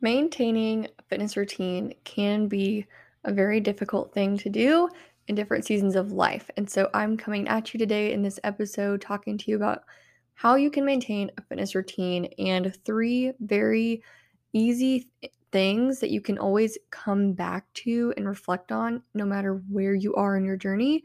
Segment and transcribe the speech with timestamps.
[0.00, 2.86] Maintaining a fitness routine can be
[3.24, 4.88] a very difficult thing to do
[5.26, 6.48] in different seasons of life.
[6.56, 9.82] And so I'm coming at you today in this episode talking to you about
[10.34, 14.02] how you can maintain a fitness routine and three very
[14.52, 19.62] easy th- things that you can always come back to and reflect on no matter
[19.68, 21.02] where you are in your journey.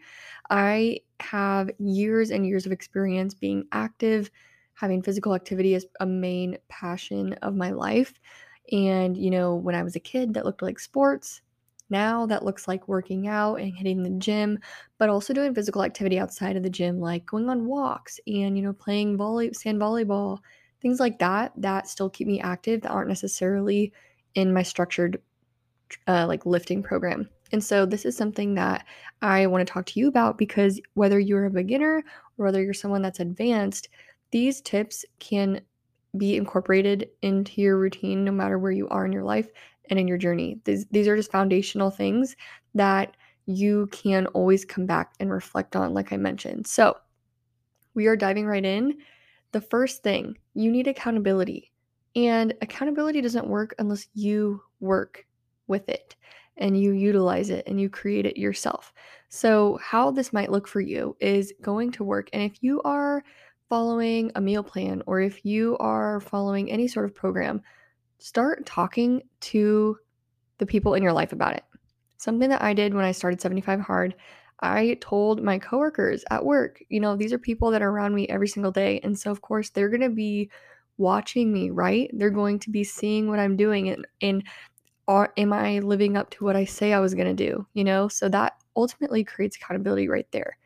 [0.51, 4.29] I have years and years of experience being active,
[4.75, 8.13] having physical activity as a main passion of my life.
[8.71, 11.41] And, you know, when I was a kid, that looked like sports.
[11.89, 14.57] Now that looks like working out and hitting the gym,
[14.97, 18.63] but also doing physical activity outside of the gym, like going on walks and, you
[18.63, 20.39] know, playing volley, sand volleyball,
[20.81, 23.93] things like that, that still keep me active that aren't necessarily
[24.33, 25.21] in my structured,
[26.07, 27.29] uh, like lifting program.
[27.51, 28.85] And so this is something that
[29.21, 32.03] I want to talk to you about because whether you're a beginner
[32.37, 33.89] or whether you're someone that's advanced,
[34.31, 35.61] these tips can
[36.17, 39.49] be incorporated into your routine no matter where you are in your life
[39.89, 40.59] and in your journey.
[40.63, 42.35] These, these are just foundational things
[42.75, 46.67] that you can always come back and reflect on, like I mentioned.
[46.67, 46.97] So,
[47.95, 48.97] we are diving right in.
[49.51, 51.71] The first thing, you need accountability.
[52.15, 55.25] And accountability doesn't work unless you work
[55.67, 56.15] with it
[56.57, 58.93] and you utilize it and you create it yourself.
[59.29, 62.29] So, how this might look for you is going to work.
[62.33, 63.23] And if you are
[63.69, 67.61] following a meal plan or if you are following any sort of program,
[68.19, 69.97] start talking to
[70.57, 71.63] the people in your life about it.
[72.17, 74.15] Something that I did when I started 75 Hard,
[74.61, 78.27] I told my coworkers at work, you know, these are people that are around me
[78.29, 79.01] every single day.
[79.03, 80.49] And so, of course, they're going to be
[80.97, 82.09] watching me, right?
[82.13, 84.43] They're going to be seeing what I'm doing and, and
[85.07, 87.83] are, am I living up to what I say I was going to do, you
[87.83, 88.07] know?
[88.07, 90.57] So that ultimately creates accountability right there.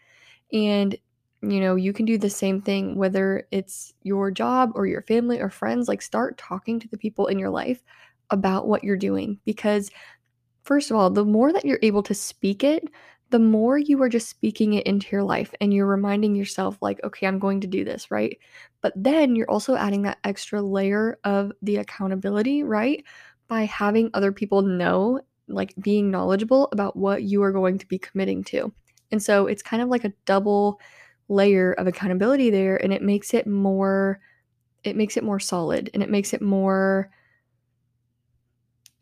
[0.53, 0.95] And
[1.41, 5.39] you know, you can do the same thing whether it's your job or your family
[5.39, 5.87] or friends.
[5.87, 7.83] Like, start talking to the people in your life
[8.29, 9.91] about what you're doing because,
[10.63, 12.89] first of all, the more that you're able to speak it,
[13.29, 16.99] the more you are just speaking it into your life and you're reminding yourself, like,
[17.03, 18.37] okay, I'm going to do this, right?
[18.81, 23.03] But then you're also adding that extra layer of the accountability, right?
[23.47, 27.99] By having other people know, like, being knowledgeable about what you are going to be
[27.99, 28.71] committing to.
[29.11, 30.79] And so it's kind of like a double
[31.29, 34.19] layer of accountability there and it makes it more
[34.83, 37.09] it makes it more solid and it makes it more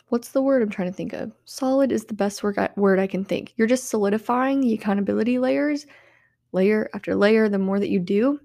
[0.10, 1.32] what's the word I'm trying to think of?
[1.46, 3.54] Solid is the best word I, word I can think.
[3.58, 5.86] You're just solidifying the accountability layers,
[6.52, 7.50] layer after layer.
[7.50, 8.40] The more that you do,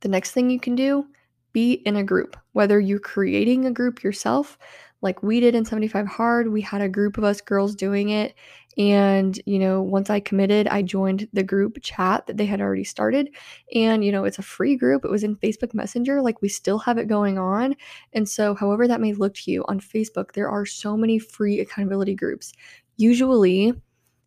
[0.00, 1.06] the next thing you can do,
[1.52, 2.36] be in a group.
[2.52, 4.58] Whether you're creating a group yourself,
[5.06, 8.34] like we did in 75 Hard, we had a group of us girls doing it,
[8.78, 12.84] and, you know, once I committed, I joined the group chat that they had already
[12.84, 13.30] started.
[13.74, 15.04] And, you know, it's a free group.
[15.04, 16.20] It was in Facebook Messenger.
[16.20, 17.74] Like we still have it going on.
[18.12, 21.60] And so, however that may look to you on Facebook, there are so many free
[21.60, 22.52] accountability groups.
[22.98, 23.72] Usually,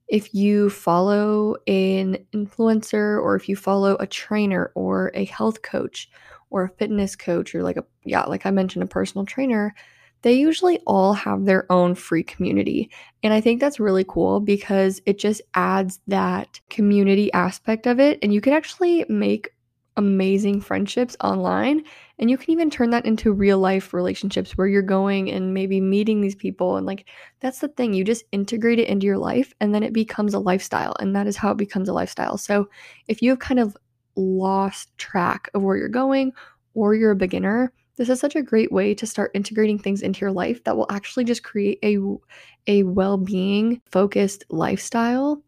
[0.07, 6.09] if you follow an influencer or if you follow a trainer or a health coach
[6.49, 9.75] or a fitness coach or like a, yeah, like I mentioned, a personal trainer,
[10.21, 12.89] they usually all have their own free community.
[13.23, 18.19] And I think that's really cool because it just adds that community aspect of it.
[18.21, 19.51] And you can actually make
[19.97, 21.83] amazing friendships online.
[22.19, 25.81] And you can even turn that into real life relationships where you're going and maybe
[25.81, 26.77] meeting these people.
[26.77, 27.07] And like,
[27.41, 27.93] that's the thing.
[27.93, 30.95] You just integrate it into your life and then it becomes a lifestyle.
[30.99, 32.37] And that is how it becomes a lifestyle.
[32.37, 32.69] So
[33.07, 33.75] if you've kind of
[34.15, 36.31] lost track of where you're going
[36.73, 40.21] or you're a beginner, this is such a great way to start integrating things into
[40.21, 41.97] your life that will actually just create a
[42.65, 45.43] a well-being focused lifestyle.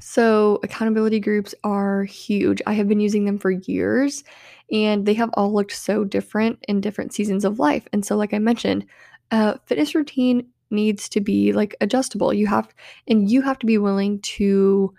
[0.00, 2.62] So, accountability groups are huge.
[2.66, 4.24] I have been using them for years
[4.72, 7.86] and they have all looked so different in different seasons of life.
[7.92, 8.86] And so, like I mentioned,
[9.30, 12.32] a fitness routine needs to be like adjustable.
[12.32, 12.74] You have,
[13.06, 14.92] and you have to be willing to,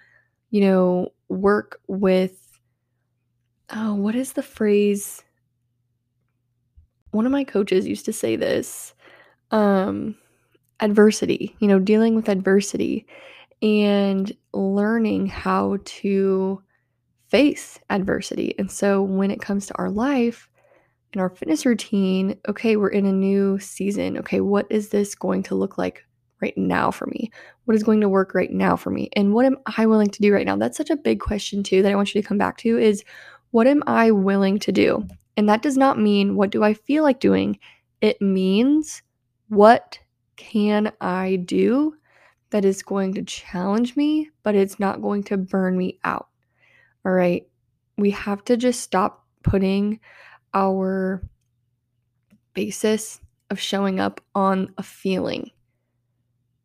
[0.52, 2.60] you know, work with,
[3.72, 5.24] oh, what is the phrase?
[7.14, 8.94] One of my coaches used to say this
[9.52, 10.16] um,
[10.80, 13.06] adversity, you know, dealing with adversity
[13.62, 16.62] and learning how to
[17.30, 18.56] face adversity.
[18.60, 20.50] And so when it comes to our life
[21.14, 24.18] and our fitness routine, okay, we're in a new season.
[24.18, 26.04] Okay, what is this going to look like
[26.42, 27.32] right now for me?
[27.66, 29.10] What is going to work right now for me?
[29.16, 30.58] And what am I willing to do right now?
[30.58, 33.04] That's such a big question too that I want you to come back to is
[33.52, 35.08] what am I willing to do?
[35.36, 37.60] And that does not mean what do I feel like doing?
[38.02, 39.02] It means
[39.50, 40.00] what
[40.36, 41.96] can I do
[42.52, 46.28] that is going to challenge me, but it's not going to burn me out.
[47.06, 47.48] All right.
[47.98, 50.00] We have to just stop putting
[50.54, 51.24] our
[52.54, 53.20] basis
[53.50, 55.50] of showing up on a feeling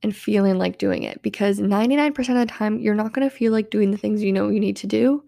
[0.03, 3.53] and feeling like doing it because 99% of the time you're not going to feel
[3.53, 5.25] like doing the things you know you need to do.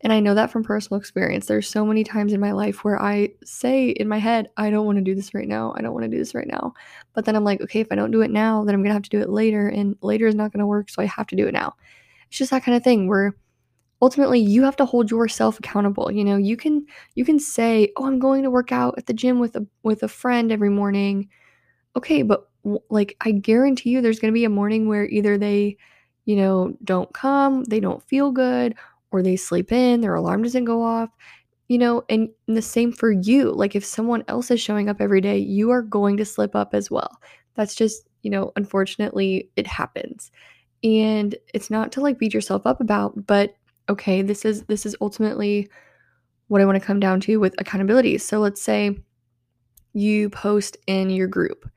[0.00, 1.46] And I know that from personal experience.
[1.46, 4.86] There's so many times in my life where I say in my head, I don't
[4.86, 5.74] want to do this right now.
[5.76, 6.74] I don't want to do this right now.
[7.14, 8.94] But then I'm like, okay, if I don't do it now, then I'm going to
[8.94, 9.68] have to do it later.
[9.68, 10.90] And later is not going to work.
[10.90, 11.74] So I have to do it now.
[12.28, 13.34] It's just that kind of thing where
[14.02, 16.84] ultimately you have to hold yourself accountable you know you can
[17.14, 20.02] you can say oh i'm going to work out at the gym with a with
[20.02, 21.28] a friend every morning
[21.96, 22.48] okay but
[22.90, 25.76] like i guarantee you there's going to be a morning where either they
[26.24, 28.74] you know don't come they don't feel good
[29.10, 31.10] or they sleep in their alarm doesn't go off
[31.68, 35.20] you know and, the same for you like if someone else is showing up every
[35.20, 37.18] day you are going to slip up as well
[37.54, 40.30] that's just you know unfortunately it happens
[40.84, 43.56] and it's not to like beat yourself up about but
[43.88, 45.68] okay, this is this is ultimately
[46.48, 48.18] what I want to come down to with accountability.
[48.18, 48.96] So let's say
[49.92, 51.68] you post in your group.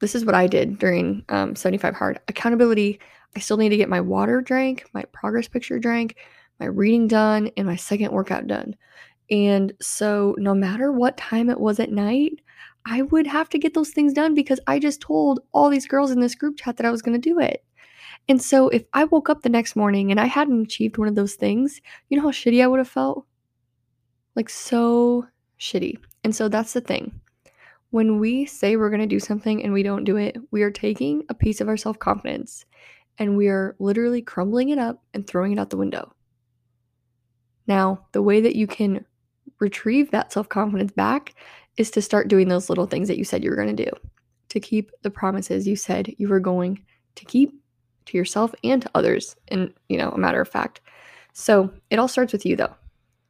[0.00, 3.00] This is what I did during um, 75 hard accountability.
[3.34, 6.16] I still need to get my water drank, my progress picture drank,
[6.60, 8.76] my reading done, and my second workout done.
[9.30, 12.40] And so, no matter what time it was at night,
[12.86, 16.12] I would have to get those things done because I just told all these girls
[16.12, 17.64] in this group chat that I was going to do it.
[18.28, 21.14] And so if I woke up the next morning and I hadn't achieved one of
[21.16, 23.26] those things, you know how shitty I would have felt?
[24.36, 25.26] Like so
[25.58, 25.98] shitty.
[26.24, 27.20] And so that's the thing.
[27.90, 30.70] When we say we're going to do something and we don't do it, we are
[30.70, 32.64] taking a piece of our self confidence
[33.18, 36.12] and we are literally crumbling it up and throwing it out the window.
[37.66, 39.04] Now, the way that you can
[39.58, 41.34] retrieve that self confidence back
[41.76, 43.90] is to start doing those little things that you said you were going to do,
[44.50, 46.80] to keep the promises you said you were going
[47.16, 47.52] to keep
[48.06, 50.80] to yourself and to others and you know, a matter of fact.
[51.32, 52.74] So it all starts with you though.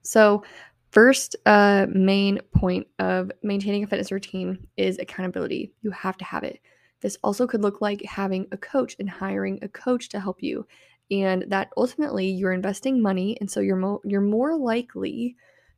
[0.02, 0.44] So
[0.92, 5.72] first uh, main point of maintaining a fitness routine is accountability.
[5.82, 6.60] You have to have it.
[7.00, 10.66] This also could look like having a coach and hiring a coach to help you.
[11.10, 15.36] And that ultimately you're investing money and so you're mo- you're more likely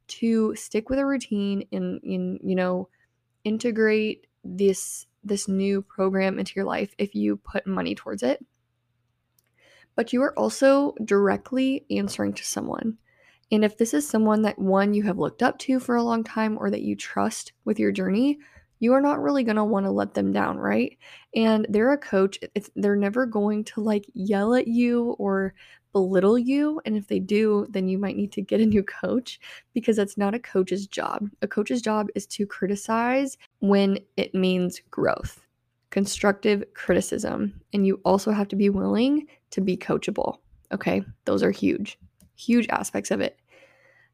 [0.08, 2.88] to stick with a routine and in you know
[3.44, 8.42] integrate this this new program into your life if you put money towards it
[9.98, 12.98] but you are also directly answering to someone.
[13.50, 16.22] And if this is someone that one you have looked up to for a long
[16.22, 18.38] time or that you trust with your journey,
[18.80, 20.96] you are not really going to want to let them down, right?
[21.34, 22.38] And they're a coach,
[22.76, 25.54] they're never going to like yell at you or
[25.92, 26.80] belittle you.
[26.84, 29.40] And if they do, then you might need to get a new coach
[29.75, 31.28] because that's not a coach's job.
[31.42, 35.40] A coach's job is to criticize when it means growth
[35.90, 37.60] constructive criticism.
[37.72, 40.38] And you also have to be willing to be coachable.
[40.72, 41.98] Okay, those are huge,
[42.36, 43.38] huge aspects of it.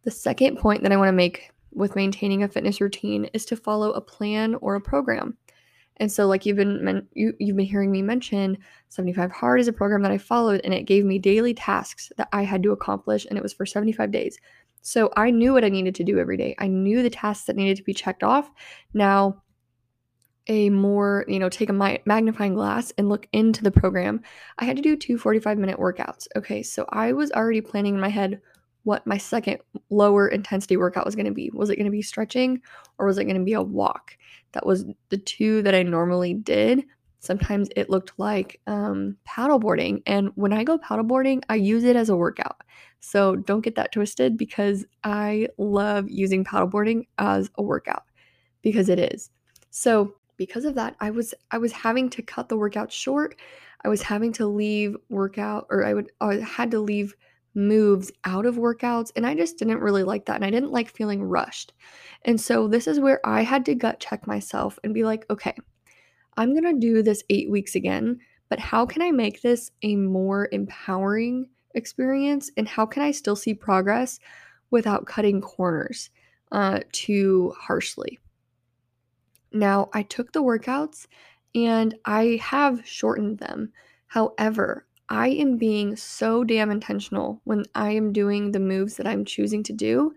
[0.04, 3.56] The second point that I want to make with maintaining a fitness routine is to
[3.56, 5.36] follow a plan or a program.
[5.98, 9.68] And so, like you've been men- you, you've been hearing me mention, 75 Hard is
[9.68, 12.72] a program that I followed, and it gave me daily tasks that I had to
[12.72, 14.38] accomplish, and it was for 75 days.
[14.82, 16.54] So I knew what I needed to do every day.
[16.58, 18.50] I knew the tasks that needed to be checked off.
[18.92, 19.42] Now,
[20.46, 24.20] a more, you know, take a magnifying glass and look into the program,
[24.58, 26.26] I had to do two 45 minute workouts.
[26.36, 28.40] Okay, so I was already planning in my head
[28.84, 29.58] what my second
[29.90, 31.50] lower intensity workout was going to be.
[31.52, 32.60] Was it going to be stretching
[32.98, 34.16] or was it going to be a walk?
[34.52, 36.84] That was the two that I normally did.
[37.18, 40.02] Sometimes it looked like um, paddleboarding.
[40.06, 42.60] And when I go paddleboarding, I use it as a workout.
[43.00, 48.04] So don't get that twisted because I love using paddleboarding as a workout
[48.62, 49.30] because it is.
[49.70, 53.36] So because of that, I was I was having to cut the workout short.
[53.84, 57.14] I was having to leave workout or I would I had to leave
[57.54, 60.90] moves out of workouts and I just didn't really like that and I didn't like
[60.90, 61.72] feeling rushed.
[62.24, 65.54] And so this is where I had to gut check myself and be like, okay,
[66.36, 68.18] I'm going to do this 8 weeks again,
[68.48, 73.36] but how can I make this a more empowering experience and how can I still
[73.36, 74.18] see progress
[74.70, 76.10] without cutting corners
[76.50, 78.18] uh, too harshly?
[79.52, 81.06] Now, I took the workouts
[81.54, 83.72] and I have shortened them.
[84.08, 89.24] However, I am being so damn intentional when I am doing the moves that I'm
[89.24, 90.12] choosing to do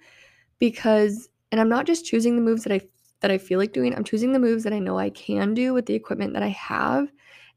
[0.60, 2.82] because and I'm not just choosing the moves that I
[3.22, 3.96] that I feel like doing.
[3.96, 6.50] I'm choosing the moves that I know I can do with the equipment that I
[6.50, 7.10] have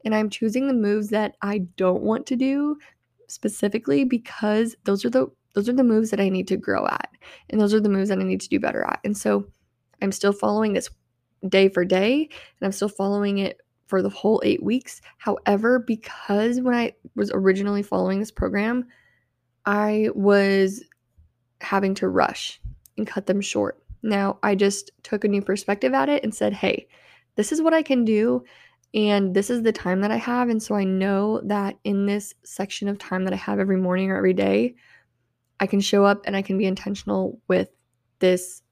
[0.05, 2.79] and I'm choosing the moves that I don't want to do
[3.29, 7.11] specifically because those are the those are the moves that I need to grow at
[7.51, 9.01] and those are the moves that I need to do better at.
[9.05, 9.47] And so
[10.01, 10.91] I'm still following this
[11.49, 13.61] day for day and I'm still following it
[13.91, 15.03] for the whole eight weeks.
[15.19, 18.87] However, because when I was originally following this program,
[19.67, 20.85] I was
[21.61, 22.61] having to rush
[22.97, 23.83] and cut them short.
[24.03, 26.89] Now, I just took a new perspective at it and said, hey,
[27.35, 28.45] this is what I can do
[28.95, 30.49] and this is the time that I have.
[30.49, 34.11] And so I know that in this section of time that I have every morning
[34.11, 34.75] or every day,
[35.61, 37.69] I can show up and I can be intentional with
[38.19, 38.63] this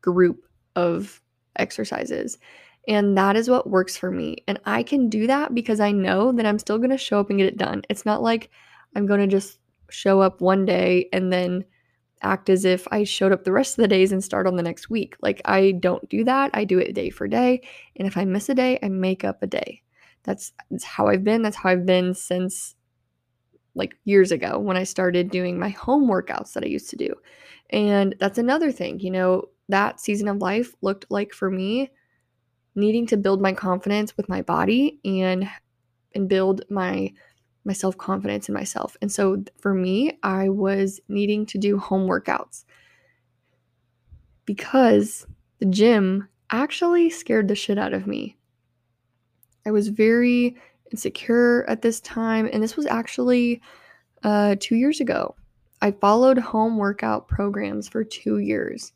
[0.00, 0.44] group
[0.76, 1.20] of
[1.56, 2.38] exercises.
[2.86, 4.38] And that is what works for me.
[4.46, 7.30] And I can do that because I know that I'm still going to show up
[7.30, 7.82] and get it done.
[7.88, 8.50] It's not like
[8.94, 9.58] I'm going to just
[9.90, 11.64] show up one day and then
[12.22, 14.62] act as if I showed up the rest of the days and start on the
[14.62, 15.16] next week.
[15.20, 16.50] Like I don't do that.
[16.54, 17.62] I do it day for day.
[17.96, 19.82] And if I miss a day, I make up a day.
[20.22, 21.42] That's, that's how I've been.
[21.42, 22.74] That's how I've been since
[23.74, 27.14] like years ago when I started doing my home workouts that I used to do.
[27.70, 31.90] And that's another thing, you know, that season of life looked like for me
[32.74, 35.48] needing to build my confidence with my body and
[36.14, 37.12] and build my
[37.64, 38.96] my self-confidence in myself.
[39.00, 42.64] And so for me, I was needing to do home workouts
[44.44, 45.26] because
[45.58, 48.36] the gym actually scared the shit out of me.
[49.66, 50.56] I was very
[50.92, 53.62] insecure at this time, and this was actually
[54.22, 55.34] uh, two years ago.
[55.80, 58.92] I followed home workout programs for two years,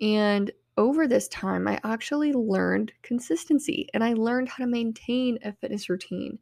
[0.00, 5.52] and over this time, I actually learned consistency and I learned how to maintain a
[5.52, 6.38] fitness routine.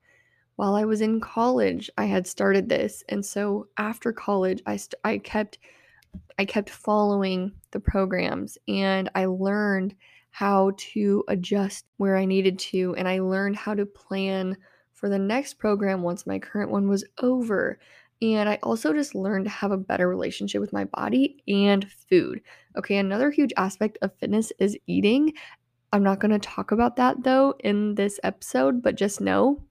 [0.57, 5.01] While I was in college, I had started this, and so after college, I st-
[5.05, 5.59] I kept
[6.39, 9.95] I kept following the programs and I learned
[10.31, 14.57] how to adjust where I needed to and I learned how to plan
[14.93, 17.79] for the next program once my current one was over.
[18.23, 22.41] And I also just learned to have a better relationship with my body and food.
[22.77, 25.35] Okay, another huge aspect of fitness is eating.
[25.93, 29.63] I'm not going to talk about that though in this episode, but just know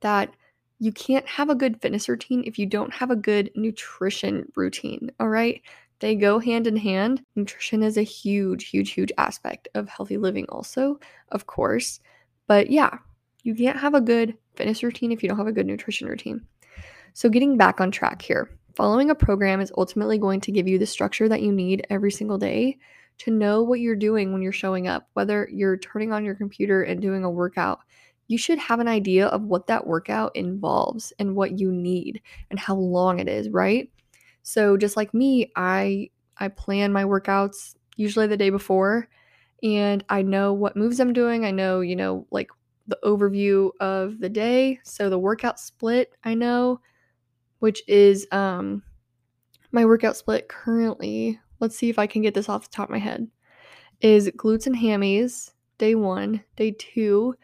[0.00, 0.34] that
[0.78, 5.10] you can't have a good fitness routine if you don't have a good nutrition routine.
[5.20, 5.60] All right.
[5.98, 7.22] They go hand in hand.
[7.36, 10.98] Nutrition is a huge, huge, huge aspect of healthy living, also,
[11.28, 12.00] of course.
[12.46, 12.98] But yeah,
[13.42, 16.46] you can't have a good fitness routine if you don't have a good nutrition routine.
[17.12, 20.78] So, getting back on track here, following a program is ultimately going to give you
[20.78, 22.78] the structure that you need every single day
[23.18, 26.82] to know what you're doing when you're showing up, whether you're turning on your computer
[26.82, 27.80] and doing a workout.
[28.28, 32.58] You should have an idea of what that workout involves and what you need and
[32.58, 33.90] how long it is, right?
[34.42, 39.08] So just like me, I I plan my workouts usually the day before
[39.62, 41.44] and I know what moves I'm doing.
[41.44, 42.48] I know, you know, like
[42.86, 44.80] the overview of the day.
[44.84, 46.80] So the workout split, I know
[47.60, 48.82] which is um
[49.72, 51.38] my workout split currently.
[51.60, 53.28] Let's see if I can get this off the top of my head.
[54.00, 57.34] Is glutes and hammies day 1, day 2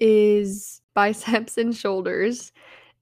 [0.00, 2.52] is biceps and shoulders.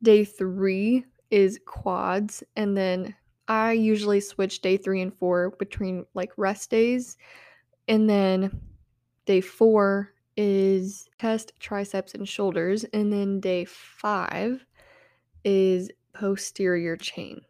[0.03, 3.15] Day 3 is quads and then
[3.49, 7.17] I usually switch day 3 and 4 between like rest days.
[7.89, 8.61] And then
[9.27, 14.65] day 4 is chest, triceps and shoulders and then day 5
[15.45, 17.43] is posterior chain.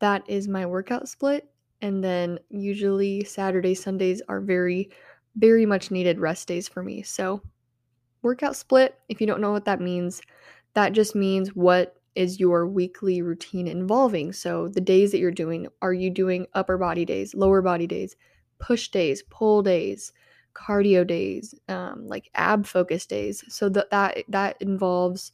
[0.00, 1.50] That is my workout split.
[1.80, 4.90] And then usually Saturday, Sundays are very,
[5.36, 7.02] very much needed rest days for me.
[7.02, 7.42] So,
[8.22, 10.20] workout split, if you don't know what that means,
[10.74, 14.32] that just means what is your weekly routine involving.
[14.32, 18.16] So, the days that you're doing, are you doing upper body days, lower body days,
[18.58, 20.12] push days, pull days,
[20.54, 23.44] cardio days, um, like ab focus days?
[23.48, 25.30] So that that that involves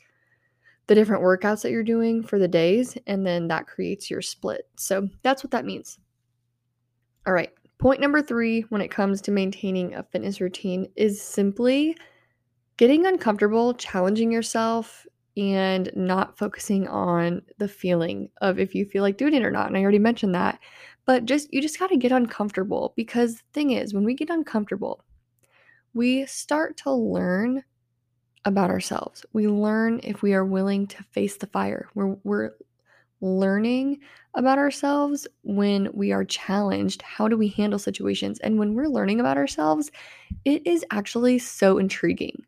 [0.86, 4.68] the different workouts that you're doing for the days, and then that creates your split.
[4.76, 5.98] So that's what that means.
[7.26, 11.96] All right, point number three when it comes to maintaining a fitness routine is simply
[12.76, 19.16] getting uncomfortable, challenging yourself, and not focusing on the feeling of if you feel like
[19.16, 19.66] doing it or not.
[19.66, 20.60] And I already mentioned that.
[21.06, 24.30] But just you just got to get uncomfortable because the thing is, when we get
[24.30, 25.04] uncomfortable,
[25.92, 27.62] we start to learn
[28.44, 29.24] about ourselves.
[29.32, 31.88] We learn if we are willing to face the fire.
[31.94, 32.50] We're, we're
[33.20, 34.00] learning
[34.34, 37.02] about ourselves when we are challenged.
[37.02, 38.38] How do we handle situations?
[38.40, 39.90] And when we're learning about ourselves,
[40.44, 42.44] it is actually so intriguing.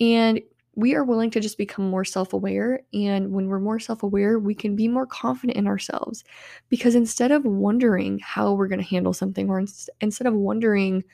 [0.00, 0.40] And
[0.74, 2.80] we are willing to just become more self aware.
[2.92, 6.22] And when we're more self aware, we can be more confident in ourselves.
[6.68, 9.64] Because instead of wondering how we're going to handle something, or
[10.00, 11.04] instead of wondering,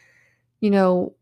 [0.61, 1.15] you know,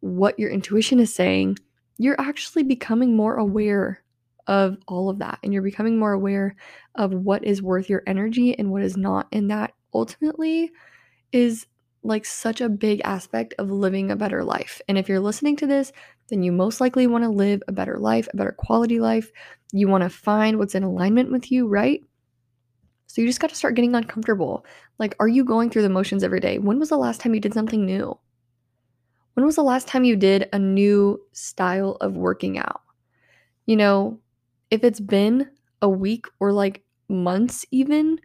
[0.00, 1.58] what your intuition is saying,
[1.98, 4.02] you're actually becoming more aware
[4.46, 6.56] of all of that and you're becoming more aware
[6.96, 10.70] of what is worth your energy and what is not and that ultimately
[11.32, 11.66] is
[12.02, 14.80] like such a big aspect of living a better life.
[14.88, 15.92] And if you're listening to this,
[16.28, 19.30] then you most likely want to live a better life, a better quality life.
[19.72, 22.02] You want to find what's in alignment with you, right?
[23.06, 24.64] So you just got to start getting uncomfortable.
[24.98, 26.58] Like, are you going through the motions every day?
[26.58, 28.18] When was the last time you did something new?
[29.34, 32.82] When was the last time you did a new style of working out?
[33.66, 34.18] You know,
[34.70, 38.18] if it's been a week or like months even,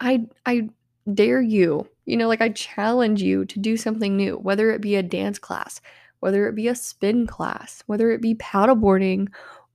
[0.00, 0.70] I I
[1.12, 1.88] dare you.
[2.06, 5.38] You know, like I challenge you to do something new, whether it be a dance
[5.38, 5.80] class,
[6.20, 9.28] whether it be a spin class, whether it be paddleboarding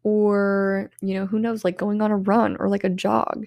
[0.04, 3.46] or, you know, who knows, like going on a run or like a jog.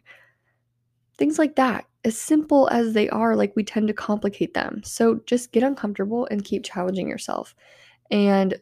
[1.16, 1.86] Things like that.
[2.04, 4.82] As simple as they are, like we tend to complicate them.
[4.84, 7.54] So just get uncomfortable and keep challenging yourself.
[8.10, 8.54] And,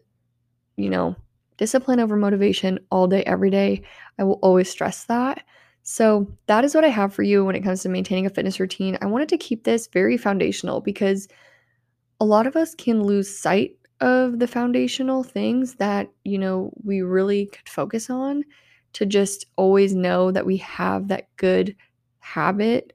[0.77, 1.17] you know,
[1.57, 3.83] discipline over motivation all day, every day.
[4.19, 5.45] I will always stress that.
[5.85, 8.61] So, that is what I have for you when it comes to maintaining a fitness
[8.61, 8.97] routine.
[9.03, 11.27] I wanted to keep this very foundational because
[12.21, 17.03] a lot of us can lose sight of the foundational things that, you know, we
[17.03, 18.45] really could focus on
[18.93, 21.75] to just always know that we have that good
[22.23, 22.93] habit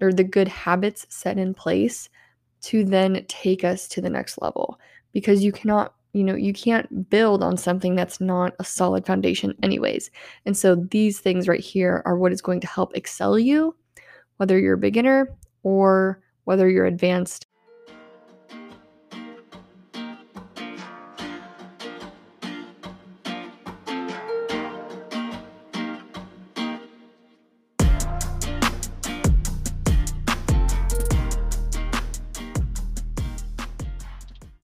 [0.00, 2.08] or the good habits set in place
[2.62, 4.78] to then take us to the next level.
[5.12, 9.54] Because you cannot you know you can't build on something that's not a solid foundation
[9.62, 10.10] anyways.
[10.46, 13.74] And so these things right here are what is going to help excel you
[14.42, 15.28] whether you're a beginner
[15.62, 17.46] or whether you're advanced